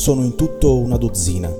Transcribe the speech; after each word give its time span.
sono 0.00 0.24
in 0.24 0.34
tutto 0.34 0.78
una 0.78 0.96
dozzina. 0.96 1.54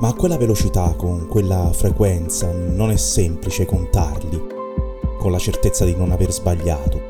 Ma 0.00 0.08
a 0.08 0.14
quella 0.14 0.38
velocità, 0.38 0.94
con 0.96 1.26
quella 1.28 1.70
frequenza, 1.74 2.50
non 2.52 2.90
è 2.90 2.96
semplice 2.96 3.66
contarli, 3.66 4.42
con 5.18 5.30
la 5.30 5.38
certezza 5.38 5.84
di 5.84 5.94
non 5.94 6.10
aver 6.10 6.32
sbagliato. 6.32 7.02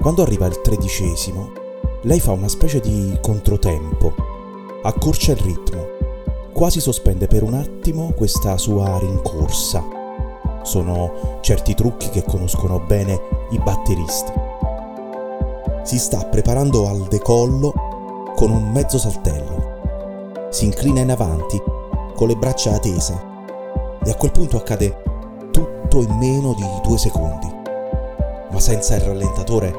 Quando 0.00 0.22
arriva 0.22 0.46
il 0.46 0.62
tredicesimo, 0.62 1.52
lei 2.04 2.20
fa 2.20 2.32
una 2.32 2.48
specie 2.48 2.80
di 2.80 3.14
controtempo, 3.20 4.14
accorcia 4.82 5.32
il 5.32 5.38
ritmo, 5.40 5.86
quasi 6.54 6.80
sospende 6.80 7.26
per 7.26 7.42
un 7.42 7.52
attimo 7.52 8.14
questa 8.16 8.56
sua 8.56 8.98
rincorsa. 8.98 9.84
Sono 10.62 11.38
certi 11.42 11.74
trucchi 11.74 12.08
che 12.08 12.24
conoscono 12.24 12.80
bene 12.80 13.20
i 13.50 13.58
batteristi 13.58 14.32
si 15.84 15.98
sta 15.98 16.24
preparando 16.24 16.88
al 16.88 17.02
decollo 17.08 17.93
con 18.34 18.50
un 18.50 18.70
mezzo 18.70 18.98
saltello. 18.98 20.48
Si 20.50 20.64
inclina 20.64 21.00
in 21.00 21.10
avanti 21.10 21.60
con 22.14 22.28
le 22.28 22.36
braccia 22.36 22.78
tese 22.78 23.32
e 24.04 24.10
a 24.10 24.14
quel 24.14 24.32
punto 24.32 24.56
accade 24.56 25.02
tutto 25.50 26.02
in 26.02 26.16
meno 26.16 26.52
di 26.54 26.64
due 26.82 26.98
secondi. 26.98 27.52
Ma 28.50 28.60
senza 28.60 28.96
il 28.96 29.02
rallentatore 29.02 29.72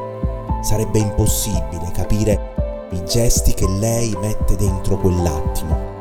sarebbe 0.62 1.00
impossibile 1.00 1.92
capire 1.94 2.54
i 2.92 3.04
gesti 3.06 3.54
che 3.54 3.68
lei 3.68 4.16
mette 4.20 4.56
dentro 4.56 4.98
quell'attimo. 4.98 5.94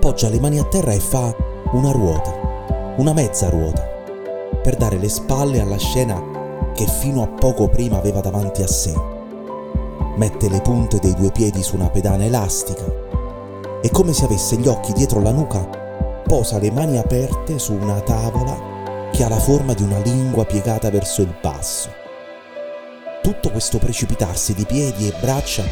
Poggia 0.00 0.28
le 0.28 0.40
mani 0.40 0.58
a 0.58 0.64
terra 0.64 0.92
e 0.92 1.00
fa 1.00 1.34
una 1.72 1.90
ruota, 1.90 2.32
una 2.96 3.12
mezza 3.12 3.50
ruota, 3.50 3.82
per 4.62 4.76
dare 4.76 4.98
le 4.98 5.08
spalle 5.08 5.60
alla 5.60 5.78
scena 5.78 6.22
che 6.74 6.86
fino 6.86 7.22
a 7.22 7.26
poco 7.26 7.68
prima 7.68 7.98
aveva 7.98 8.20
davanti 8.20 8.62
a 8.62 8.66
sé. 8.66 9.15
Mette 10.16 10.48
le 10.48 10.62
punte 10.62 10.98
dei 10.98 11.14
due 11.14 11.30
piedi 11.30 11.62
su 11.62 11.74
una 11.76 11.90
pedana 11.90 12.24
elastica 12.24 12.84
e 13.82 13.90
come 13.90 14.14
se 14.14 14.24
avesse 14.24 14.56
gli 14.56 14.66
occhi 14.66 14.94
dietro 14.94 15.20
la 15.20 15.30
nuca, 15.30 15.60
posa 16.26 16.58
le 16.58 16.70
mani 16.70 16.96
aperte 16.96 17.58
su 17.58 17.74
una 17.74 18.00
tavola 18.00 19.10
che 19.12 19.22
ha 19.22 19.28
la 19.28 19.38
forma 19.38 19.74
di 19.74 19.82
una 19.82 19.98
lingua 19.98 20.46
piegata 20.46 20.90
verso 20.90 21.20
il 21.20 21.34
basso. 21.40 21.90
Tutto 23.22 23.50
questo 23.50 23.76
precipitarsi 23.76 24.54
di 24.54 24.64
piedi 24.64 25.06
e 25.06 25.14
braccia 25.20 25.64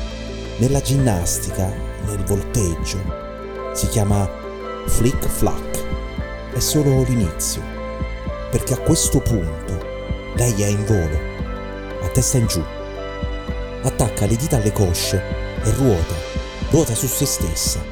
nella 0.59 0.83
ginnastica, 0.83 1.73
nel 2.05 2.23
volteggio, 2.25 2.99
si 3.73 3.89
chiama 3.89 4.29
flick 4.87 5.27
flack. 5.27 5.83
È 6.53 6.59
solo 6.59 7.03
l'inizio, 7.03 7.63
perché 8.51 8.75
a 8.75 8.79
questo 8.79 9.21
punto 9.21 9.79
lei 10.37 10.63
è 10.63 10.67
in 10.67 10.85
volo, 10.85 11.19
a 12.03 12.09
testa 12.09 12.37
in 12.37 12.47
giù. 12.47 12.63
Attacca 13.87 14.25
le 14.25 14.37
dita 14.37 14.57
alle 14.57 14.73
cosce 14.73 15.23
e 15.63 15.71
ruota, 15.73 16.15
ruota 16.71 16.95
su 16.95 17.07
se 17.07 17.27
stessa. 17.27 17.85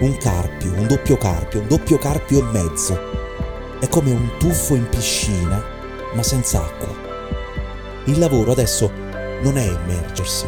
Un 0.00 0.14
carpio, 0.18 0.74
un 0.74 0.86
doppio 0.86 1.16
carpio, 1.16 1.60
un 1.60 1.66
doppio 1.66 1.96
carpio 1.96 2.40
e 2.40 2.52
mezzo. 2.52 2.98
È 3.80 3.88
come 3.88 4.10
un 4.10 4.32
tuffo 4.38 4.74
in 4.74 4.86
piscina, 4.90 5.64
ma 6.12 6.22
senza 6.22 6.62
acqua. 6.62 6.94
Il 8.04 8.18
lavoro 8.18 8.52
adesso 8.52 8.92
non 9.40 9.56
è 9.56 9.64
immergersi. 9.64 10.44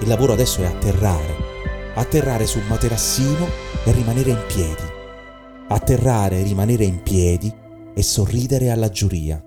Il 0.00 0.08
lavoro 0.08 0.32
adesso 0.32 0.60
è 0.60 0.66
atterrare. 0.66 1.36
Atterrare 1.94 2.46
su 2.46 2.58
un 2.58 2.66
materassino 2.66 3.48
e 3.84 3.92
rimanere 3.92 4.30
in 4.30 4.42
piedi. 4.48 4.92
Atterrare 5.68 6.40
e 6.40 6.42
rimanere 6.42 6.82
in 6.82 7.00
piedi 7.00 7.54
e 7.94 8.02
sorridere 8.02 8.70
alla 8.70 8.88
giuria 8.88 9.40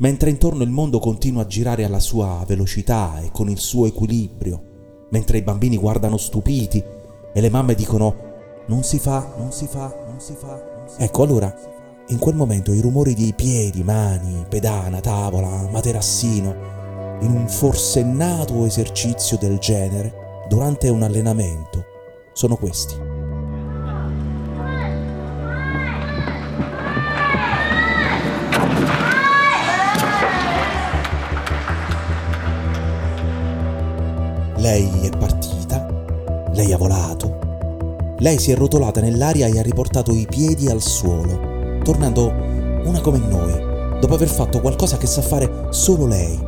mentre 0.00 0.30
intorno 0.30 0.62
il 0.62 0.70
mondo 0.70 0.98
continua 0.98 1.42
a 1.42 1.46
girare 1.46 1.84
alla 1.84 2.00
sua 2.00 2.42
velocità 2.46 3.20
e 3.20 3.30
con 3.32 3.48
il 3.48 3.58
suo 3.58 3.86
equilibrio, 3.86 5.08
mentre 5.10 5.38
i 5.38 5.42
bambini 5.42 5.76
guardano 5.76 6.16
stupiti 6.16 6.82
e 7.32 7.40
le 7.40 7.50
mamme 7.50 7.74
dicono 7.74 8.28
non 8.66 8.82
si 8.82 8.98
fa, 8.98 9.34
non 9.36 9.52
si 9.52 9.66
fa, 9.66 9.94
non 10.06 10.20
si 10.20 10.34
fa. 10.34 10.48
Non 10.76 10.88
si 10.88 11.02
ecco 11.02 11.22
allora, 11.22 11.54
in 12.08 12.18
quel 12.18 12.34
momento 12.34 12.72
i 12.72 12.80
rumori 12.80 13.14
di 13.14 13.32
piedi, 13.34 13.82
mani, 13.82 14.44
pedana, 14.48 15.00
tavola, 15.00 15.68
materassino, 15.70 17.18
in 17.20 17.32
un 17.32 17.48
forsennato 17.48 18.64
esercizio 18.64 19.36
del 19.36 19.58
genere, 19.58 20.44
durante 20.48 20.88
un 20.88 21.02
allenamento, 21.02 21.84
sono 22.32 22.56
questi. 22.56 23.09
Lei 34.60 34.90
è 35.00 35.08
partita, 35.16 35.88
lei 36.52 36.70
ha 36.74 36.76
volato, 36.76 38.14
lei 38.18 38.38
si 38.38 38.50
è 38.50 38.54
rotolata 38.54 39.00
nell'aria 39.00 39.46
e 39.46 39.58
ha 39.58 39.62
riportato 39.62 40.12
i 40.12 40.26
piedi 40.28 40.68
al 40.68 40.82
suolo, 40.82 41.80
tornando 41.82 42.30
una 42.84 43.00
come 43.00 43.16
noi, 43.16 43.98
dopo 43.98 44.12
aver 44.12 44.28
fatto 44.28 44.60
qualcosa 44.60 44.98
che 44.98 45.06
sa 45.06 45.22
fare 45.22 45.68
solo 45.70 46.06
lei, 46.06 46.38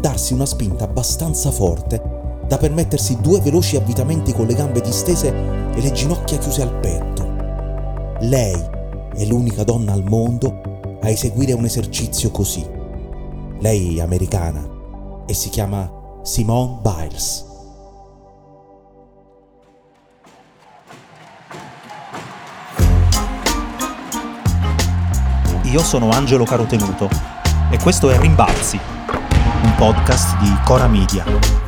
darsi 0.00 0.32
una 0.32 0.46
spinta 0.46 0.82
abbastanza 0.82 1.52
forte 1.52 2.02
da 2.44 2.56
permettersi 2.56 3.20
due 3.20 3.40
veloci 3.40 3.76
avvitamenti 3.76 4.32
con 4.32 4.48
le 4.48 4.54
gambe 4.54 4.80
distese 4.80 5.28
e 5.28 5.80
le 5.80 5.92
ginocchia 5.92 6.38
chiuse 6.38 6.62
al 6.62 6.74
petto. 6.80 8.16
Lei 8.26 8.60
è 9.14 9.24
l'unica 9.26 9.62
donna 9.62 9.92
al 9.92 10.02
mondo 10.02 10.60
a 11.00 11.08
eseguire 11.08 11.52
un 11.52 11.64
esercizio 11.64 12.32
così. 12.32 12.66
Lei 13.60 13.98
è 13.98 14.00
americana 14.00 14.68
e 15.24 15.34
si 15.34 15.50
chiama 15.50 15.97
Simone 16.28 16.80
Biles. 16.82 17.42
Io 25.62 25.82
sono 25.82 26.10
Angelo 26.10 26.44
Carotenuto 26.44 27.08
e 27.70 27.78
questo 27.78 28.10
è 28.10 28.18
Rimbalzi, 28.18 28.78
un 29.62 29.74
podcast 29.76 30.36
di 30.36 30.54
Cora 30.66 30.86
Media. 30.86 31.67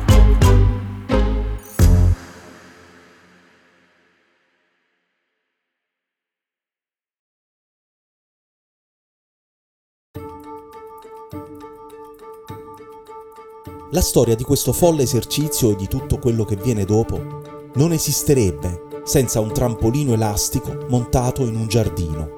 La 13.93 13.99
storia 13.99 14.35
di 14.35 14.43
questo 14.43 14.71
folle 14.71 15.03
esercizio 15.03 15.71
e 15.71 15.75
di 15.75 15.85
tutto 15.89 16.17
quello 16.17 16.45
che 16.45 16.55
viene 16.55 16.85
dopo 16.85 17.41
non 17.73 17.91
esisterebbe 17.91 19.01
senza 19.03 19.41
un 19.41 19.51
trampolino 19.51 20.13
elastico 20.13 20.85
montato 20.87 21.45
in 21.45 21.57
un 21.57 21.67
giardino. 21.67 22.29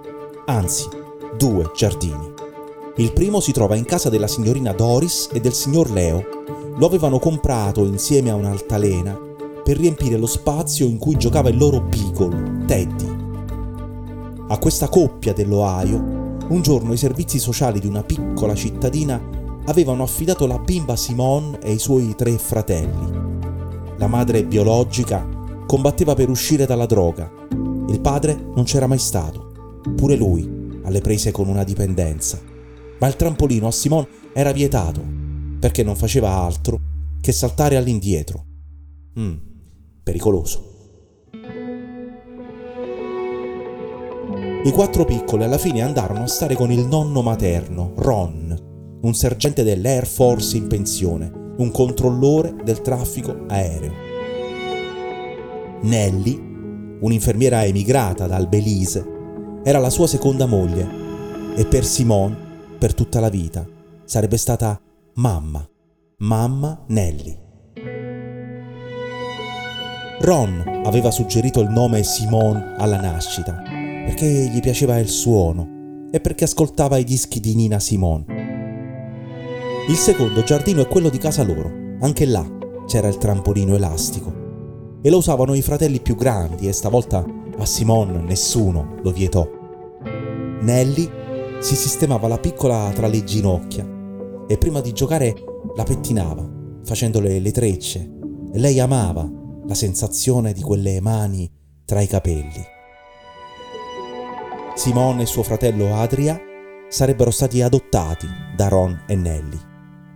Anzi, 0.47 0.88
due 1.38 1.69
giardini. 1.75 2.34
Il 2.96 3.14
primo 3.14 3.40
si 3.40 3.52
trova 3.52 3.75
in 3.75 3.86
casa 3.86 4.09
della 4.09 4.25
signorina 4.25 4.72
Doris 4.72 5.30
e 5.31 5.40
del 5.40 5.53
signor 5.53 5.91
Leo. 5.91 6.25
Lo 6.75 6.88
avevano 6.88 7.19
comprato 7.19 7.85
insieme 7.85 8.31
a 8.31 8.35
un'altalena 8.35 9.16
per 9.64 9.78
riempire 9.78 10.18
lo 10.18 10.25
spazio 10.25 10.88
in 10.88 10.97
cui 10.97 11.18
giocava 11.18 11.50
il 11.50 11.58
loro 11.58 11.81
beagle, 11.81 12.66
Teddy. 12.66 13.16
A 14.47 14.58
questa 14.58 14.90
coppia 14.90 15.34
dell'Ohio, 15.34 15.97
un 16.47 16.62
giorno 16.64 16.94
i 16.94 16.97
servizi 16.97 17.38
sociali 17.38 17.80
di 17.80 17.85
una 17.85 18.02
piccola 18.02 18.56
cittadina 18.56 19.41
avevano 19.66 20.03
affidato 20.03 20.46
la 20.47 20.59
bimba 20.59 20.96
Simone 20.96 21.59
e 21.59 21.74
i 21.74 21.79
suoi 21.79 22.16
tre 22.16 22.38
fratelli. 22.38 23.22
La 23.97 24.07
madre 24.07 24.44
biologica 24.44 25.26
combatteva 25.66 26.14
per 26.14 26.29
uscire 26.29 26.66
dalla 26.66 26.85
droga. 26.85 27.32
Il 27.88 27.99
padre 28.02 28.38
non 28.55 28.64
c'era 28.64 28.88
mai 28.88 28.99
stato, 28.99 29.82
pure 29.96 30.16
lui 30.16 30.79
alle 30.84 31.02
prese 31.02 31.32
con 31.32 31.47
una 31.47 31.64
dipendenza. 31.64 32.40
Ma 32.99 33.08
il 33.08 33.16
trampolino 33.16 33.67
a 33.67 33.72
Simone 33.72 34.08
era 34.34 34.52
vietato, 34.52 35.02
perché 35.59 35.84
non 35.84 35.96
faceva 35.96 36.32
altro 36.32 36.79
che 37.22 37.32
saltare 37.32 37.78
all'indietro. 37.78 38.46
Mm, 39.20 39.34
pericoloso. 40.03 40.72
I 44.66 44.72
quattro 44.72 45.03
piccoli 45.03 45.43
alla 45.43 45.58
fine 45.58 45.82
andarono 45.82 46.23
a 46.23 46.28
stare 46.28 46.55
con 46.55 46.72
il 46.72 46.85
nonno 46.85 47.22
materno, 47.22 47.91
Ron, 47.96 48.42
un 49.03 49.14
sergente 49.14 49.64
dell'Air 49.64 50.08
Force 50.08 50.55
in 50.55 50.67
pensione, 50.67 51.32
un 51.58 51.72
controllore 51.72 52.55
del 52.64 52.82
traffico 52.82 53.46
aereo. 53.47 53.91
Nelly, 55.82 56.97
un'infermiera 57.02 57.66
emigrata 57.66 58.28
dal 58.28 58.47
Belize, 58.47 59.05
era 59.64 59.79
la 59.79 59.90
sua 59.90 60.08
seconda 60.08 60.46
moglie 60.46 60.88
e 61.55 61.66
per 61.66 61.84
Simone, 61.84 62.35
per 62.78 62.94
tutta 62.94 63.20
la 63.20 63.29
vita, 63.29 63.67
sarebbe 64.05 64.38
stata 64.38 64.79
mamma, 65.16 65.67
mamma 66.20 66.84
Nelly. 66.88 67.41
Ron 70.22 70.82
aveva 70.85 71.11
suggerito 71.11 71.59
il 71.59 71.70
nome 71.70 72.03
Simone 72.03 72.76
alla 72.78 73.02
nascita 73.02 73.61
perché 74.05 74.26
gli 74.26 74.61
piaceva 74.61 74.97
il 74.97 75.09
suono 75.09 76.08
e 76.09 76.22
perché 76.22 76.46
ascoltava 76.46 76.97
i 76.97 77.03
dischi 77.03 77.41
di 77.41 77.55
Nina 77.55 77.79
Simone. 77.79 78.42
Il 79.85 79.97
secondo 79.97 80.44
giardino 80.44 80.82
è 80.82 80.88
quello 80.88 81.09
di 81.09 81.18
casa 81.18 81.44
loro, 81.44 81.70
anche 82.00 82.26
là, 82.26 82.50
c'era 82.88 83.09
il 83.09 83.18
trampolino 83.18 83.76
elastico 83.76 85.02
e 85.02 85.09
lo 85.09 85.18
usavano 85.18 85.53
i 85.56 85.62
fratelli 85.62 86.00
più 86.00 86.16
grandi 86.16 86.70
e 86.70 86.72
stavolta 86.72 87.26
a 87.58 87.66
Simone 87.66 88.22
nessuno 88.22 88.96
lo 89.02 89.12
vietò. 89.12 89.46
Nelly 90.62 91.09
si 91.59 91.76
sistemava 91.76 92.30
la 92.30 92.38
piccola 92.38 92.90
tra 92.96 93.08
le 93.08 93.26
ginocchia 93.26 93.85
e 94.47 94.58
prima 94.58 94.80
di 94.80 94.94
giocare 94.94 95.35
la 95.76 95.84
pettinava, 95.84 96.50
facendole 96.86 97.40
le 97.40 97.52
trecce, 97.52 98.09
e 98.53 98.59
lei 98.59 98.79
amava 98.79 99.29
la 99.68 99.76
sensazione 99.76 100.53
di 100.53 100.62
quelle 100.62 101.02
mani 101.02 101.52
tra 101.84 102.00
i 102.00 102.08
capelli. 102.08 102.64
Simone 104.76 105.24
e 105.24 105.26
suo 105.26 105.44
fratello 105.44 105.94
Adria 105.94 106.40
sarebbero 106.88 107.32
stati 107.32 107.62
adottati 107.62 108.28
da 108.56 108.70
Ron 108.70 109.03
e 109.08 109.16
Nelly 109.16 109.72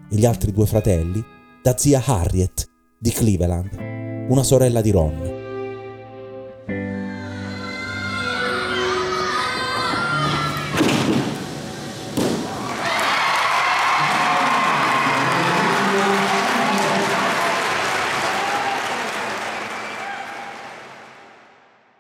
e 0.09 0.15
gli 0.15 0.25
altri 0.25 0.51
due 0.51 0.65
fratelli 0.65 1.23
da 1.61 1.77
zia 1.77 2.01
Harriet 2.05 2.69
di 2.99 3.11
Cleveland 3.11 3.97
una 4.29 4.43
sorella 4.43 4.81
di 4.81 4.91
Ron. 4.91 5.35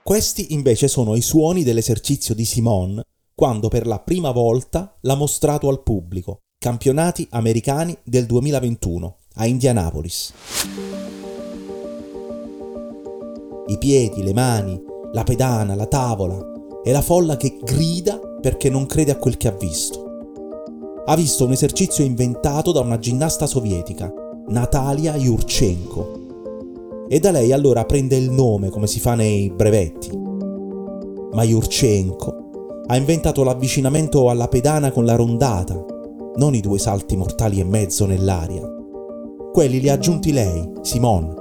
Questi 0.03 0.53
invece 0.53 0.87
sono 0.87 1.15
i 1.15 1.21
suoni 1.21 1.63
dell'esercizio 1.63 2.33
di 2.33 2.45
Simone 2.45 3.03
quando 3.33 3.67
per 3.67 3.85
la 3.85 3.99
prima 3.99 4.31
volta 4.31 4.97
l'ha 5.01 5.15
mostrato 5.15 5.69
al 5.69 5.83
pubblico, 5.83 6.39
campionati 6.59 7.27
americani 7.31 7.95
del 8.03 8.25
2021 8.25 9.15
a 9.35 9.45
Indianapolis 9.45 10.33
i 13.67 13.77
piedi, 13.77 14.23
le 14.23 14.33
mani, 14.33 14.81
la 15.11 15.23
pedana, 15.23 15.75
la 15.75 15.85
tavola 15.87 16.53
e 16.83 16.91
la 16.91 17.01
folla 17.01 17.37
che 17.37 17.57
grida 17.61 18.17
perché 18.41 18.69
non 18.69 18.85
crede 18.85 19.11
a 19.11 19.17
quel 19.17 19.37
che 19.37 19.47
ha 19.49 19.51
visto. 19.51 20.05
Ha 21.05 21.15
visto 21.15 21.45
un 21.45 21.51
esercizio 21.51 22.03
inventato 22.03 22.71
da 22.71 22.79
una 22.79 22.97
ginnasta 22.97 23.45
sovietica, 23.45 24.11
Natalia 24.47 25.15
Yurchenko, 25.15 27.05
e 27.09 27.19
da 27.19 27.31
lei 27.31 27.51
allora 27.51 27.85
prende 27.85 28.15
il 28.15 28.31
nome 28.31 28.69
come 28.69 28.87
si 28.87 28.99
fa 28.99 29.15
nei 29.15 29.51
brevetti. 29.51 30.09
Ma 31.33 31.43
Yurchenko 31.43 32.85
ha 32.87 32.95
inventato 32.95 33.43
l'avvicinamento 33.43 34.29
alla 34.29 34.47
pedana 34.47 34.91
con 34.91 35.03
la 35.05 35.15
rondata, 35.15 35.96
non 36.37 36.55
i 36.55 36.61
due 36.61 36.79
salti 36.79 37.15
mortali 37.15 37.59
e 37.59 37.63
mezzo 37.63 38.05
nell'aria. 38.05 38.61
Quelli 39.51 39.79
li 39.79 39.89
ha 39.89 39.93
aggiunti 39.93 40.31
lei, 40.31 40.71
Simone, 40.81 41.33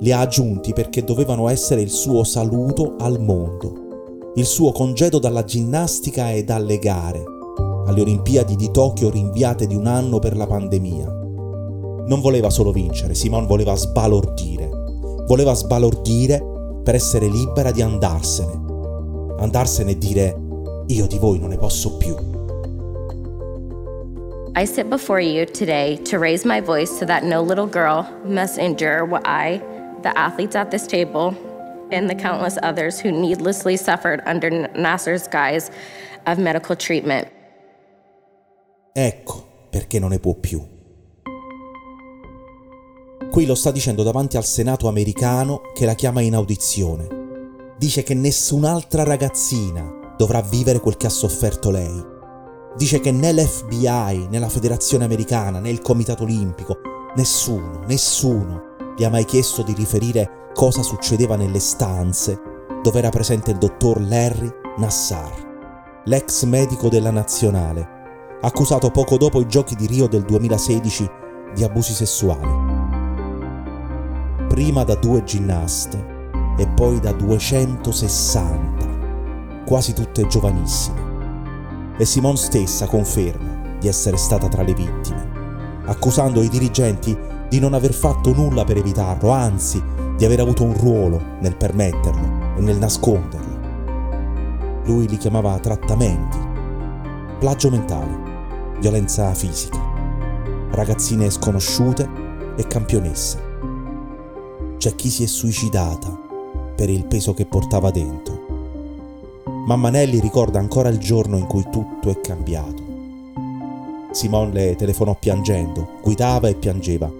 li 0.00 0.12
ha 0.12 0.20
aggiunti 0.20 0.72
perché 0.72 1.04
dovevano 1.04 1.48
essere 1.48 1.80
il 1.80 1.90
suo 1.90 2.24
saluto 2.24 2.96
al 2.98 3.20
mondo, 3.20 4.32
il 4.34 4.44
suo 4.44 4.72
congedo 4.72 5.18
dalla 5.18 5.44
ginnastica 5.44 6.32
e 6.32 6.42
dalle 6.42 6.78
gare, 6.78 7.22
alle 7.86 8.00
Olimpiadi 8.00 8.56
di 8.56 8.70
Tokyo 8.70 9.10
rinviate 9.10 9.66
di 9.66 9.76
un 9.76 9.86
anno 9.86 10.18
per 10.18 10.36
la 10.36 10.46
pandemia. 10.46 11.22
Non 12.06 12.20
voleva 12.20 12.50
solo 12.50 12.72
vincere, 12.72 13.14
Simone 13.14 13.46
voleva 13.46 13.74
sbalordire. 13.76 14.68
Voleva 15.26 15.54
sbalordire 15.54 16.42
per 16.82 16.94
essere 16.94 17.28
libera 17.28 17.70
di 17.70 17.80
andarsene. 17.80 18.62
Andarsene 19.38 19.92
e 19.92 19.98
dire 19.98 20.36
io 20.88 21.06
di 21.06 21.18
voi 21.18 21.38
non 21.38 21.48
ne 21.48 21.56
posso 21.56 21.96
più. 21.96 22.14
I 24.56 24.64
sit 24.66 24.88
before 24.88 25.20
you 25.20 25.46
today 25.46 25.96
to 26.04 26.18
raise 26.18 26.44
my 26.44 26.60
voice 26.60 26.90
so 26.98 27.04
that 27.06 27.24
no 27.24 27.42
little 27.42 27.66
girl 27.66 28.06
must 28.24 28.58
endure 28.58 29.04
what 29.04 29.26
I 29.26 29.60
the 30.04 30.16
athletes 30.16 30.54
at 30.54 30.70
this 30.70 30.86
table, 30.86 31.34
and 31.90 32.08
the 32.08 32.14
countless 32.14 32.56
others 32.62 33.00
who 33.00 33.10
needlessly 33.10 33.76
suffered 33.76 34.22
under 34.26 34.50
Nasser's 34.76 35.26
guise 35.26 35.70
of 36.26 36.38
medical 36.38 36.76
treatment. 36.76 37.26
Ecco 38.92 39.68
perché 39.70 39.98
non 39.98 40.10
ne 40.10 40.20
può 40.20 40.34
più. 40.34 40.62
Qui 43.30 43.46
lo 43.46 43.54
sta 43.56 43.72
dicendo 43.72 44.04
davanti 44.04 44.36
al 44.36 44.44
Senato 44.44 44.86
americano 44.86 45.62
che 45.74 45.86
la 45.86 45.94
chiama 45.94 46.20
in 46.20 46.34
audizione. 46.34 47.08
Dice 47.76 48.04
che 48.04 48.14
nessun'altra 48.14 49.02
ragazzina 49.02 50.14
dovrà 50.16 50.40
vivere 50.40 50.78
quel 50.78 50.96
che 50.96 51.06
ha 51.06 51.10
sofferto 51.10 51.70
lei. 51.70 52.13
Dice 52.76 52.98
che 52.98 53.12
né 53.12 53.32
l'FBI, 53.32 54.26
né 54.28 54.40
la 54.40 54.48
Federazione 54.48 55.04
Americana, 55.04 55.60
né 55.60 55.70
il 55.70 55.80
Comitato 55.80 56.24
Olimpico, 56.24 56.78
nessuno, 57.14 57.82
nessuno 57.86 58.72
gli 58.96 59.04
ha 59.04 59.10
mai 59.10 59.24
chiesto 59.24 59.62
di 59.62 59.72
riferire 59.74 60.50
cosa 60.54 60.82
succedeva 60.82 61.36
nelle 61.36 61.60
stanze 61.60 62.36
dove 62.82 62.98
era 62.98 63.10
presente 63.10 63.52
il 63.52 63.58
dottor 63.58 64.00
Larry 64.00 64.50
Nassar, 64.78 66.02
l'ex 66.04 66.42
medico 66.44 66.88
della 66.88 67.12
nazionale, 67.12 67.88
accusato 68.40 68.90
poco 68.90 69.18
dopo 69.18 69.40
i 69.40 69.46
giochi 69.46 69.76
di 69.76 69.86
Rio 69.86 70.08
del 70.08 70.22
2016 70.22 71.08
di 71.54 71.62
abusi 71.62 71.92
sessuali. 71.92 72.72
Prima 74.48 74.82
da 74.82 74.96
due 74.96 75.22
ginnaste 75.22 76.12
e 76.58 76.66
poi 76.68 76.98
da 76.98 77.12
260, 77.12 79.62
quasi 79.64 79.92
tutte 79.92 80.26
giovanissime. 80.26 81.13
E 81.96 82.04
Simone 82.04 82.36
stessa 82.36 82.86
conferma 82.86 83.76
di 83.78 83.88
essere 83.88 84.16
stata 84.16 84.48
tra 84.48 84.62
le 84.62 84.74
vittime, 84.74 85.28
accusando 85.84 86.42
i 86.42 86.48
dirigenti 86.48 87.16
di 87.48 87.60
non 87.60 87.72
aver 87.74 87.92
fatto 87.92 88.32
nulla 88.34 88.64
per 88.64 88.78
evitarlo, 88.78 89.30
anzi 89.30 89.82
di 90.16 90.24
aver 90.24 90.40
avuto 90.40 90.64
un 90.64 90.76
ruolo 90.76 91.20
nel 91.40 91.56
permetterlo 91.56 92.56
e 92.56 92.60
nel 92.60 92.78
nasconderlo. 92.78 93.62
Lui 94.84 95.08
li 95.08 95.16
chiamava 95.16 95.58
trattamenti, 95.58 96.38
plagio 97.38 97.70
mentale, 97.70 98.32
violenza 98.80 99.32
fisica, 99.34 99.78
ragazzine 100.72 101.30
sconosciute 101.30 102.08
e 102.56 102.66
campionesse. 102.66 103.52
C'è 104.78 104.94
chi 104.94 105.10
si 105.10 105.22
è 105.22 105.26
suicidata 105.26 106.20
per 106.74 106.90
il 106.90 107.06
peso 107.06 107.34
che 107.34 107.46
portava 107.46 107.90
dentro. 107.90 108.33
Mamma 109.66 109.88
Nelly 109.88 110.20
ricorda 110.20 110.58
ancora 110.58 110.90
il 110.90 110.98
giorno 110.98 111.38
in 111.38 111.46
cui 111.46 111.64
tutto 111.70 112.10
è 112.10 112.20
cambiato. 112.20 112.82
Simone 114.10 114.52
le 114.52 114.76
telefonò 114.76 115.16
piangendo, 115.18 115.98
guidava 116.02 116.48
e 116.48 116.54
piangeva 116.54 117.10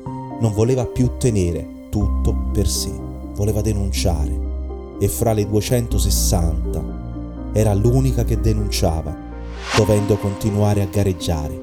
non 0.40 0.52
voleva 0.52 0.84
più 0.84 1.16
tenere 1.16 1.88
tutto 1.90 2.34
per 2.52 2.66
sé, 2.66 2.90
voleva 3.34 3.60
denunciare 3.60 4.30
e 5.00 5.08
fra 5.08 5.32
le 5.32 5.46
260 5.46 6.82
era 7.54 7.72
l'unica 7.72 8.24
che 8.24 8.40
denunciava, 8.40 9.14
dovendo 9.76 10.16
continuare 10.16 10.82
a 10.82 10.86
gareggiare. 10.86 11.62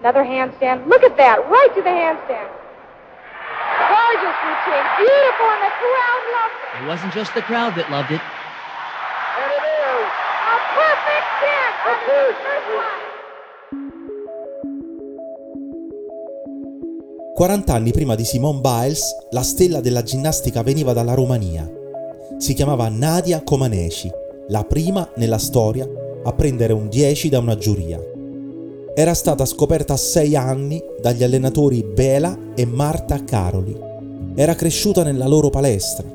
Another 0.00 0.26
handstand. 0.26 0.86
Look 0.86 1.02
at 1.04 1.16
that, 1.16 1.38
right 1.48 1.72
to 1.74 1.80
the 1.80 1.88
handstand. 1.88 2.50
Gorgeous 3.88 4.36
routine, 4.44 4.86
beautiful, 4.98 5.48
and 5.48 5.62
the 5.62 5.72
crowd 5.80 6.22
loved 6.36 6.58
it. 6.60 6.82
It 6.82 6.86
wasn't 6.86 7.12
just 7.14 7.32
the 7.32 7.42
crowd 7.42 7.74
that 7.76 7.88
loved 7.88 8.10
it. 8.10 8.20
A 10.44 10.56
perfect 10.76 11.28
kick. 11.40 11.72
One. 12.76 13.04
40 17.34 17.72
anni 17.72 17.92
prima 17.92 18.14
di 18.14 18.24
Simone 18.24 18.60
Biles, 18.60 19.16
la 19.30 19.42
stella 19.42 19.80
della 19.80 20.02
ginnastica 20.02 20.62
veniva 20.62 20.92
dalla 20.92 21.14
Romania. 21.14 21.66
Si 22.36 22.52
chiamava 22.52 22.90
Nadia 22.90 23.42
Comaneci, 23.42 24.10
la 24.48 24.64
prima 24.64 25.08
nella 25.16 25.38
storia 25.38 25.88
a 26.22 26.32
prendere 26.34 26.74
un 26.74 26.88
10 26.88 27.30
da 27.30 27.38
una 27.38 27.56
giuria. 27.56 27.98
Era 28.94 29.14
stata 29.14 29.46
scoperta 29.46 29.94
a 29.94 29.96
6 29.96 30.36
anni 30.36 30.82
dagli 31.00 31.24
allenatori 31.24 31.82
Bela 31.82 32.38
e 32.54 32.66
Marta 32.66 33.24
Caroli. 33.24 33.74
Era 34.34 34.54
cresciuta 34.54 35.02
nella 35.02 35.26
loro 35.26 35.48
palestra, 35.48 36.06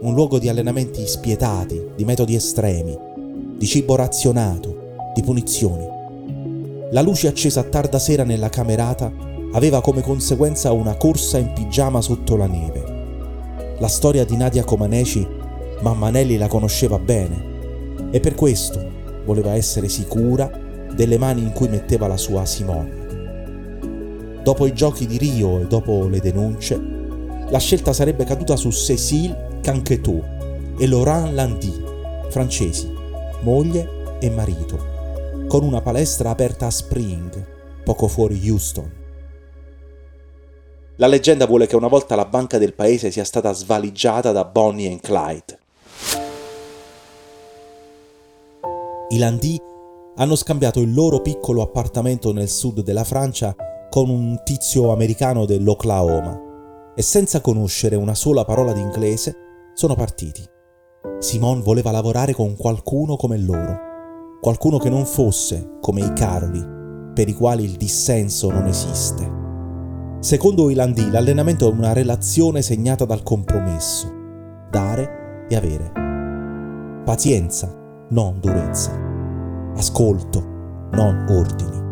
un 0.00 0.14
luogo 0.14 0.38
di 0.38 0.48
allenamenti 0.48 1.06
spietati, 1.06 1.90
di 1.94 2.04
metodi 2.06 2.34
estremi, 2.34 3.14
di 3.56 3.66
cibo 3.66 3.96
razionato, 3.96 4.94
di 5.14 5.22
punizioni. 5.22 5.88
La 6.90 7.00
luce 7.00 7.28
accesa 7.28 7.60
a 7.60 7.64
tarda 7.64 7.98
sera 7.98 8.22
nella 8.22 8.50
camerata 8.50 9.10
aveva 9.52 9.80
come 9.80 10.02
conseguenza 10.02 10.72
una 10.72 10.96
corsa 10.96 11.38
in 11.38 11.52
pigiama 11.54 12.02
sotto 12.02 12.36
la 12.36 12.46
neve. 12.46 12.94
La 13.78 13.88
storia 13.88 14.24
di 14.24 14.36
Nadia 14.36 14.64
Comaneci 14.64 15.26
mamma 15.80 16.10
Nelly 16.10 16.36
la 16.36 16.48
conosceva 16.48 16.98
bene 16.98 17.54
e 18.10 18.20
per 18.20 18.34
questo 18.34 18.84
voleva 19.24 19.54
essere 19.54 19.88
sicura 19.88 20.50
delle 20.94 21.18
mani 21.18 21.42
in 21.42 21.52
cui 21.52 21.68
metteva 21.68 22.06
la 22.06 22.16
sua 22.16 22.44
Simone. 22.44 23.04
Dopo 24.42 24.66
i 24.66 24.74
giochi 24.74 25.06
di 25.06 25.16
Rio 25.16 25.60
e 25.60 25.66
dopo 25.66 26.06
le 26.08 26.20
denunce, 26.20 26.80
la 27.48 27.58
scelta 27.58 27.92
sarebbe 27.92 28.24
caduta 28.24 28.56
su 28.56 28.70
Cécile 28.70 29.58
Canquetou 29.62 30.22
e 30.78 30.86
Laurent 30.86 31.32
Landy, 31.32 31.72
francesi, 32.28 32.95
moglie 33.42 34.18
e 34.20 34.30
marito, 34.30 34.78
con 35.48 35.62
una 35.62 35.80
palestra 35.80 36.30
aperta 36.30 36.66
a 36.66 36.70
Spring, 36.70 37.82
poco 37.84 38.08
fuori 38.08 38.40
Houston. 38.48 39.04
La 40.96 41.06
leggenda 41.06 41.46
vuole 41.46 41.66
che 41.66 41.76
una 41.76 41.88
volta 41.88 42.14
la 42.16 42.24
banca 42.24 42.56
del 42.58 42.74
paese 42.74 43.10
sia 43.10 43.24
stata 43.24 43.52
svaligiata 43.52 44.32
da 44.32 44.44
Bonnie 44.44 44.90
e 44.90 45.00
Clyde. 45.00 45.58
I 49.10 49.18
Landy 49.18 49.60
hanno 50.16 50.34
scambiato 50.34 50.80
il 50.80 50.92
loro 50.92 51.20
piccolo 51.20 51.62
appartamento 51.62 52.32
nel 52.32 52.48
sud 52.48 52.80
della 52.80 53.04
Francia 53.04 53.54
con 53.90 54.08
un 54.08 54.40
tizio 54.42 54.90
americano 54.90 55.44
dell'Oklahoma 55.44 56.94
e 56.96 57.02
senza 57.02 57.40
conoscere 57.40 57.94
una 57.94 58.14
sola 58.14 58.44
parola 58.44 58.72
di 58.72 58.80
inglese 58.80 59.36
sono 59.74 59.94
partiti. 59.94 60.55
Simone 61.18 61.62
voleva 61.62 61.90
lavorare 61.90 62.32
con 62.32 62.56
qualcuno 62.56 63.16
come 63.16 63.38
loro, 63.38 63.78
qualcuno 64.40 64.78
che 64.78 64.90
non 64.90 65.04
fosse 65.06 65.78
come 65.80 66.00
i 66.00 66.12
Caroli, 66.12 66.64
per 67.14 67.28
i 67.28 67.32
quali 67.32 67.64
il 67.64 67.76
dissenso 67.76 68.50
non 68.50 68.66
esiste. 68.66 69.44
Secondo 70.20 70.70
i 70.70 70.74
Landi, 70.74 71.10
l'allenamento 71.10 71.68
è 71.68 71.72
una 71.72 71.92
relazione 71.92 72.62
segnata 72.62 73.04
dal 73.04 73.22
compromesso, 73.22 74.12
dare 74.70 75.46
e 75.48 75.56
avere. 75.56 77.02
Pazienza, 77.04 77.72
non 78.10 78.38
durezza. 78.40 78.92
Ascolto, 79.76 80.40
non 80.92 81.26
ordini. 81.28 81.84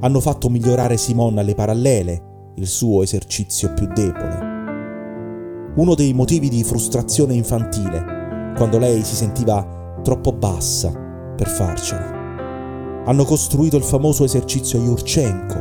Hanno 0.00 0.20
fatto 0.20 0.48
migliorare 0.48 0.96
Simone 0.96 1.40
alle 1.40 1.54
parallele, 1.54 2.52
il 2.56 2.66
suo 2.66 3.02
esercizio 3.02 3.72
più 3.74 3.86
debole. 3.88 4.43
Uno 5.76 5.96
dei 5.96 6.12
motivi 6.12 6.48
di 6.48 6.62
frustrazione 6.62 7.34
infantile, 7.34 8.52
quando 8.56 8.78
lei 8.78 9.02
si 9.02 9.16
sentiva 9.16 9.98
troppo 10.04 10.32
bassa 10.32 10.92
per 11.34 11.48
farcela. 11.48 13.02
Hanno 13.06 13.24
costruito 13.24 13.76
il 13.76 13.82
famoso 13.82 14.22
esercizio 14.22 14.80
Yurchenko, 14.80 15.58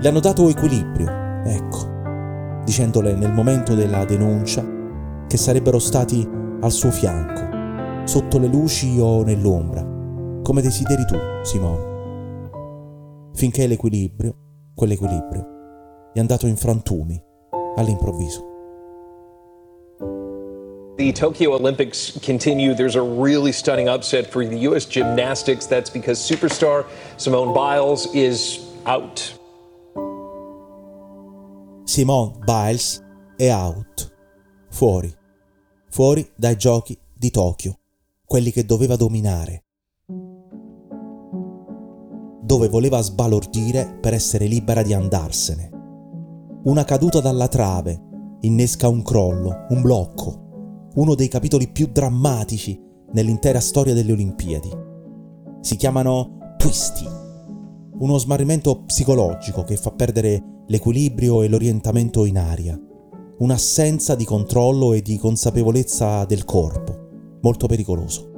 le 0.00 0.06
hanno 0.06 0.20
dato 0.20 0.50
equilibrio, 0.50 1.08
ecco, 1.44 2.62
dicendole 2.64 3.14
nel 3.14 3.32
momento 3.32 3.74
della 3.74 4.04
denuncia 4.04 4.62
che 5.26 5.36
sarebbero 5.38 5.78
stati 5.78 6.28
al 6.60 6.70
suo 6.70 6.90
fianco, 6.90 8.04
sotto 8.06 8.38
le 8.38 8.48
luci 8.48 8.98
o 9.00 9.22
nell'ombra, 9.22 9.82
come 10.42 10.60
desideri 10.60 11.06
tu, 11.06 11.16
Simone. 11.42 11.92
Finché 13.32 13.66
l'equilibrio, 13.66 14.36
quell'equilibrio, 14.74 15.46
è 16.12 16.20
andato 16.20 16.46
in 16.46 16.56
frantumi 16.56 17.18
all'improvviso. 17.76 18.52
The 20.96 21.12
Tokyo 21.12 21.54
Olympics 21.54 22.16
continue. 22.22 22.72
There's 22.72 22.94
a 22.94 23.02
really 23.02 23.50
stunning 23.50 23.88
upset 23.88 24.30
for 24.30 24.44
the 24.46 24.56
U.S. 24.68 24.86
gymnastics. 24.86 25.66
That's 25.66 25.90
because 25.90 26.20
superstar 26.20 26.86
Simone 27.16 27.52
Biles 27.52 28.06
is 28.14 28.60
out. 28.86 29.20
Simone 31.84 32.38
Biles 32.46 33.02
è 33.36 33.50
out. 33.50 34.12
Fuori. 34.70 35.12
Fuori 35.90 36.30
dai 36.36 36.56
giochi 36.56 36.96
di 37.12 37.30
Tokyo. 37.30 37.80
Quelli 38.24 38.52
che 38.52 38.64
doveva 38.64 38.94
dominare. 38.94 39.64
Dove 42.40 42.68
voleva 42.68 43.00
sbalordire 43.00 43.98
per 44.00 44.14
essere 44.14 44.46
libera 44.46 44.82
di 44.82 44.94
andarsene. 44.94 45.70
Una 46.66 46.84
caduta 46.84 47.18
dalla 47.20 47.48
trave 47.48 48.00
innesca 48.42 48.86
un 48.86 49.02
crollo, 49.02 49.66
un 49.70 49.82
blocco, 49.82 50.43
uno 50.94 51.14
dei 51.14 51.28
capitoli 51.28 51.68
più 51.68 51.88
drammatici 51.90 52.80
nell'intera 53.12 53.60
storia 53.60 53.94
delle 53.94 54.12
Olimpiadi. 54.12 54.70
Si 55.60 55.76
chiamano 55.76 56.54
twisti, 56.56 57.06
uno 57.98 58.18
smarrimento 58.18 58.82
psicologico 58.84 59.62
che 59.62 59.76
fa 59.76 59.90
perdere 59.92 60.62
l'equilibrio 60.66 61.42
e 61.42 61.48
l'orientamento 61.48 62.24
in 62.24 62.38
aria, 62.38 62.78
un'assenza 63.38 64.14
di 64.14 64.24
controllo 64.24 64.92
e 64.92 65.02
di 65.02 65.16
consapevolezza 65.16 66.24
del 66.24 66.44
corpo, 66.44 67.38
molto 67.40 67.66
pericoloso. 67.66 68.30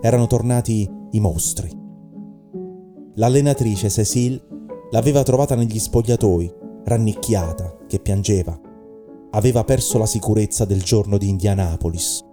Erano 0.00 0.26
tornati 0.26 0.88
i 1.12 1.20
mostri. 1.20 1.70
L'allenatrice 3.14 3.88
Cecile 3.88 4.46
l'aveva 4.90 5.22
trovata 5.22 5.54
negli 5.54 5.78
spogliatoi 5.78 6.52
rannicchiata, 6.84 7.78
che 7.86 7.98
piangeva. 7.98 8.60
Aveva 9.36 9.64
perso 9.64 9.98
la 9.98 10.06
sicurezza 10.06 10.64
del 10.64 10.82
giorno 10.82 11.18
di 11.18 11.28
Indianapolis, 11.28 12.24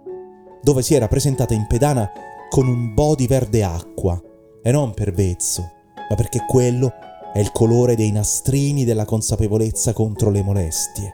dove 0.62 0.80
si 0.80 0.94
era 0.94 1.06
presentata 1.06 1.52
in 1.52 1.66
pedana 1.66 2.10
con 2.48 2.66
un 2.66 2.94
body 2.94 3.26
verde 3.26 3.62
acqua, 3.62 4.18
e 4.62 4.72
non 4.72 4.94
per 4.94 5.12
vezzo, 5.12 5.60
ma 6.08 6.14
perché 6.16 6.46
quello 6.48 6.90
è 7.34 7.40
il 7.40 7.52
colore 7.52 7.94
dei 7.94 8.10
nastrini 8.10 8.86
della 8.86 9.04
consapevolezza 9.04 9.92
contro 9.92 10.30
le 10.30 10.42
molestie. 10.42 11.12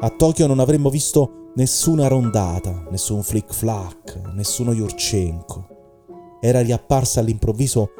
A 0.00 0.08
Tokyo 0.08 0.46
non 0.46 0.60
avremmo 0.60 0.88
visto 0.88 1.50
nessuna 1.56 2.08
rondata, 2.08 2.86
nessun 2.90 3.22
flick 3.22 3.52
flack, 3.52 4.32
nessuno 4.34 4.72
Yurchenko. 4.72 5.66
Era 6.40 6.62
riapparsa 6.62 7.20
all'improvviso 7.20 7.90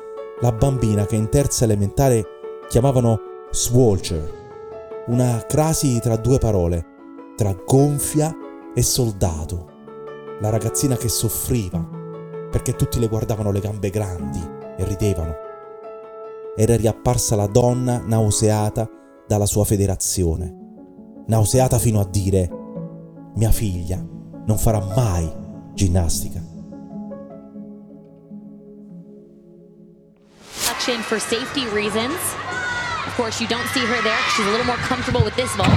la 0.40 0.52
bambina 0.52 1.05
che 1.05 1.17
in 1.17 1.28
terza 1.28 1.64
elementare 1.64 2.25
chiamavano 2.71 3.19
Swolcher, 3.50 4.38
una 5.09 5.45
crasi 5.47 6.00
tra 6.00 6.17
due 6.17 6.38
parole, 6.38 6.85
tra 7.37 7.55
gonfia 7.67 8.35
e 8.75 8.83
soldato. 8.83 9.77
La 10.41 10.50
ragazzina 10.50 10.97
che 10.97 11.09
soffriva, 11.09 11.79
perché 12.50 12.77
tutti 12.77 12.99
le 12.99 13.09
guardavano 13.09 13.50
le 13.50 13.61
gambe 13.61 13.91
grandi 13.91 14.41
e 14.77 14.85
ridevano. 14.85 15.35
Era 16.57 16.77
riapparsa 16.77 17.37
la 17.37 17.47
donna 17.47 18.03
nauseata 18.05 18.88
dalla 19.27 19.47
sua 19.47 19.65
federazione, 19.65 20.55
nauseata 21.27 21.79
fino 21.79 22.00
a 22.00 22.07
dire, 22.07 22.50
mia 23.35 23.50
figlia 23.50 24.05
non 24.47 24.59
farà 24.59 24.81
mai 24.95 25.31
ginnastica. 25.75 26.57
For 31.09 31.21
safety 31.21 31.67
reasons. 31.75 32.17
Course, 33.19 33.43
you 33.43 33.49
don't 33.49 33.67
see 33.73 33.81
her 33.81 34.01
there. 34.01 34.17
She's 34.37 34.47
a 34.47 34.51
little 34.51 34.65
more 34.65 34.79
comfortable 34.87 35.23
with 35.25 35.35
this 35.35 35.53
vault. 35.57 35.69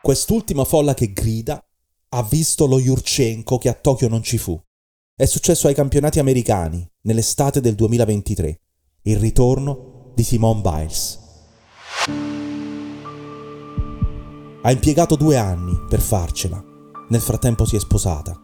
Quest'ultima 0.00 0.64
folla 0.64 0.94
che 0.94 1.12
grida 1.12 1.62
ha 2.08 2.22
visto 2.22 2.66
lo 2.66 2.78
Yurchenko 2.78 3.58
che 3.58 3.68
a 3.68 3.74
Tokyo 3.74 4.08
non 4.08 4.22
ci 4.22 4.38
fu. 4.38 4.58
È 5.14 5.26
successo 5.26 5.66
ai 5.66 5.74
campionati 5.74 6.20
americani 6.20 6.90
nell'estate 7.02 7.60
del 7.60 7.74
2023. 7.74 8.60
Il 9.02 9.18
ritorno 9.18 10.12
di 10.14 10.22
Simone 10.22 10.62
Biles. 10.62 11.18
Ha 14.62 14.70
impiegato 14.70 15.16
due 15.16 15.36
anni 15.36 15.78
per 15.86 16.00
farcela. 16.00 16.64
Nel 17.10 17.20
frattempo 17.20 17.66
si 17.66 17.76
è 17.76 17.78
sposata. 17.78 18.34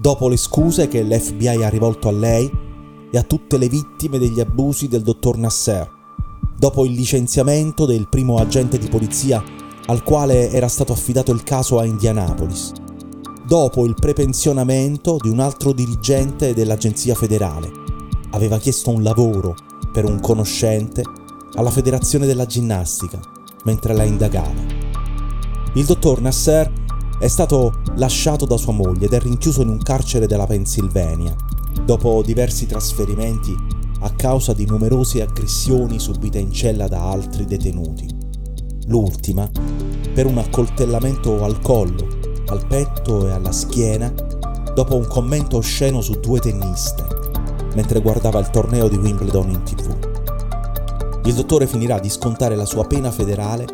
Dopo 0.00 0.26
le 0.26 0.38
scuse 0.38 0.88
che 0.88 1.02
l'FBI 1.02 1.62
ha 1.62 1.68
rivolto 1.68 2.08
a 2.08 2.12
lei, 2.12 2.68
e 3.10 3.18
a 3.18 3.22
tutte 3.22 3.58
le 3.58 3.68
vittime 3.68 4.18
degli 4.18 4.40
abusi 4.40 4.88
del 4.88 5.02
dottor 5.02 5.36
Nasser, 5.36 5.88
dopo 6.56 6.84
il 6.84 6.92
licenziamento 6.92 7.86
del 7.86 8.08
primo 8.08 8.36
agente 8.36 8.78
di 8.78 8.88
polizia 8.88 9.42
al 9.86 10.02
quale 10.02 10.50
era 10.50 10.68
stato 10.68 10.92
affidato 10.92 11.32
il 11.32 11.42
caso 11.42 11.78
a 11.78 11.84
Indianapolis, 11.84 12.72
dopo 13.46 13.84
il 13.84 13.94
prepensionamento 13.94 15.16
di 15.20 15.28
un 15.28 15.40
altro 15.40 15.72
dirigente 15.72 16.54
dell'agenzia 16.54 17.14
federale. 17.14 17.72
Aveva 18.30 18.58
chiesto 18.58 18.90
un 18.90 19.02
lavoro 19.02 19.56
per 19.92 20.04
un 20.04 20.20
conoscente 20.20 21.02
alla 21.54 21.70
Federazione 21.70 22.26
della 22.26 22.46
Ginnastica 22.46 23.18
mentre 23.64 23.94
la 23.94 24.04
indagava. 24.04 24.78
Il 25.74 25.84
dottor 25.84 26.20
Nasser 26.20 26.70
è 27.18 27.28
stato 27.28 27.80
lasciato 27.96 28.46
da 28.46 28.56
sua 28.56 28.72
moglie 28.72 29.06
ed 29.06 29.12
è 29.12 29.20
rinchiuso 29.20 29.62
in 29.62 29.68
un 29.68 29.78
carcere 29.78 30.26
della 30.26 30.46
Pennsylvania 30.46 31.34
dopo 31.84 32.22
diversi 32.22 32.66
trasferimenti 32.66 33.54
a 34.00 34.10
causa 34.14 34.52
di 34.52 34.66
numerose 34.66 35.22
aggressioni 35.22 35.98
subite 35.98 36.38
in 36.38 36.52
cella 36.52 36.88
da 36.88 37.10
altri 37.10 37.44
detenuti. 37.44 38.08
L'ultima 38.86 39.50
per 40.14 40.26
un 40.26 40.38
accoltellamento 40.38 41.42
al 41.44 41.60
collo, 41.60 42.06
al 42.46 42.66
petto 42.66 43.28
e 43.28 43.32
alla 43.32 43.52
schiena 43.52 44.12
dopo 44.74 44.96
un 44.96 45.06
commento 45.06 45.58
osceno 45.58 46.00
su 46.00 46.18
due 46.20 46.40
tenniste 46.40 47.18
mentre 47.74 48.00
guardava 48.00 48.40
il 48.40 48.50
torneo 48.50 48.88
di 48.88 48.96
Wimbledon 48.96 49.50
in 49.50 49.62
tv. 49.62 49.96
Il 51.24 51.34
dottore 51.34 51.66
finirà 51.66 51.98
di 51.98 52.08
scontare 52.08 52.56
la 52.56 52.64
sua 52.64 52.84
pena 52.84 53.10
federale 53.10 53.66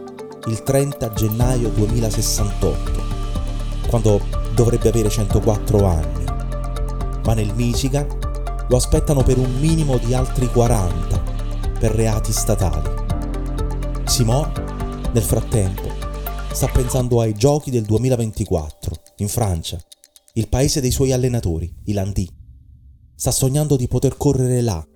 il 0.47 0.63
30 0.63 1.13
gennaio 1.13 1.71
2068, 1.71 3.03
quando 3.89 4.21
dovrebbe 4.55 4.89
avere 4.89 5.09
104 5.09 5.87
anni 5.87 6.36
ma 7.27 7.35
nel 7.35 7.53
Michigan 7.55 8.07
lo 8.69 8.77
aspettano 8.77 9.23
per 9.23 9.37
un 9.37 9.53
minimo 9.59 9.99
di 9.99 10.15
altri 10.15 10.47
40 10.47 11.23
per 11.79 11.91
reati 11.91 12.33
statali. 12.33 12.89
Simon, 14.05 15.11
nel 15.13 15.23
frattempo, 15.23 15.89
sta 16.53 16.69
pensando 16.69 17.21
ai 17.21 17.35
giochi 17.35 17.71
del 17.71 17.83
2024 17.83 18.95
in 19.17 19.29
Francia, 19.29 19.79
il 20.35 20.49
paese 20.49 20.81
dei 20.81 20.93
suoi 20.93 21.13
allenatori, 21.13 21.73
i 21.87 21.93
Landì. 21.93 22.29
Sta 23.15 23.33
sognando 23.33 23.77
di 23.77 23.89
poter 23.89 24.17
correre 24.17 24.61
là, 24.61 24.87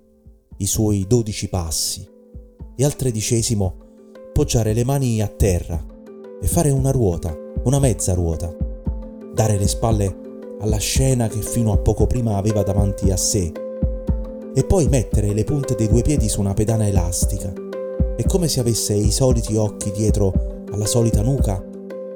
i 0.59 0.67
suoi 0.67 1.07
dodici 1.09 1.49
passi 1.49 2.07
e 2.77 2.85
al 2.85 2.95
tredicesimo 2.95 3.77
poggiare 4.33 4.73
le 4.73 4.85
mani 4.85 5.21
a 5.21 5.27
terra 5.27 5.85
e 6.41 6.47
fare 6.47 6.71
una 6.71 6.91
ruota, 6.91 7.35
una 7.65 7.79
mezza 7.79 8.15
ruota, 8.15 8.55
dare 9.35 9.59
le 9.59 9.67
spalle 9.67 10.20
alla 10.61 10.79
scena 10.79 11.29
che 11.29 11.41
fino 11.41 11.73
a 11.73 11.79
poco 11.79 12.07
prima 12.07 12.37
aveva 12.37 12.63
davanti 12.63 13.11
a 13.11 13.17
sé 13.17 13.53
e 14.55 14.65
poi 14.65 14.89
mettere 14.89 15.33
le 15.33 15.45
punte 15.45 15.75
dei 15.75 15.89
due 15.89 16.03
piedi 16.03 16.29
su 16.29 16.41
una 16.41 16.55
pedana 16.55 16.87
elastica 16.87 17.53
e 18.17 18.25
come 18.27 18.49
se 18.49 18.61
avesse 18.61 18.93
i 18.93 19.11
soliti 19.11 19.57
occhi 19.57 19.91
dietro 19.93 20.65
alla 20.73 20.85
solita 20.85 21.23
nuca, 21.23 21.65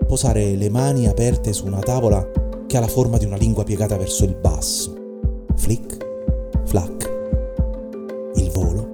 posare 0.06 0.54
le 0.54 0.68
mani 0.68 1.08
aperte 1.08 1.54
su 1.54 1.64
una 1.64 1.78
tavola 1.78 2.30
che 2.66 2.76
ha 2.76 2.80
la 2.80 2.88
forma 2.88 3.16
di 3.16 3.24
una 3.24 3.36
lingua 3.36 3.64
piegata 3.64 3.96
verso 3.96 4.24
il 4.24 4.34
basso. 4.34 4.94
Flick, 5.56 5.96
flac. 6.66 7.10
Il 8.34 8.50
volo, 8.50 8.90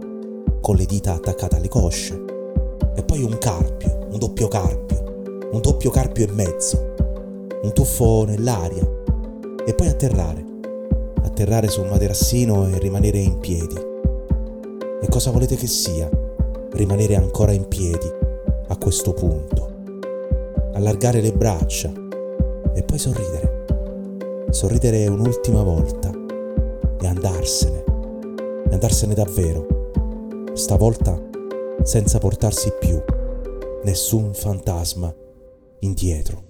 con 0.60 0.76
le 0.76 0.84
dita 0.84 1.14
attaccate 1.14 1.56
alle 1.56 1.68
cosce. 1.68 2.24
E 2.94 3.02
poi 3.02 3.24
un 3.24 3.38
carpio, 3.38 4.06
un 4.10 4.18
doppio 4.18 4.46
carpio, 4.46 5.48
un 5.50 5.60
doppio 5.60 5.90
carpio 5.90 6.28
e 6.28 6.32
mezzo. 6.32 6.94
Un 7.62 7.72
tuffo 7.72 8.24
nell'aria. 8.24 8.99
E 9.66 9.74
poi 9.74 9.88
atterrare. 9.88 10.44
Atterrare 11.22 11.68
su 11.68 11.82
un 11.82 11.88
materassino 11.88 12.66
e 12.68 12.78
rimanere 12.78 13.18
in 13.18 13.38
piedi. 13.38 13.76
E 15.02 15.06
cosa 15.08 15.30
volete 15.30 15.56
che 15.56 15.66
sia? 15.66 16.08
Rimanere 16.72 17.16
ancora 17.16 17.52
in 17.52 17.68
piedi 17.68 18.10
a 18.68 18.76
questo 18.76 19.12
punto. 19.12 19.68
Allargare 20.72 21.20
le 21.20 21.32
braccia 21.32 21.92
e 22.74 22.82
poi 22.82 22.98
sorridere. 22.98 23.64
Sorridere 24.50 25.06
un'ultima 25.08 25.62
volta 25.62 26.10
e 27.00 27.06
andarsene. 27.06 27.84
E 28.68 28.72
andarsene 28.72 29.14
davvero. 29.14 29.66
Stavolta 30.54 31.20
senza 31.82 32.18
portarsi 32.18 32.72
più 32.78 33.02
nessun 33.84 34.34
fantasma 34.34 35.12
indietro. 35.80 36.49